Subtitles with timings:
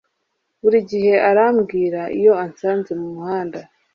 [0.61, 3.59] buri gihe arambwira iyo ansanze mumuhanda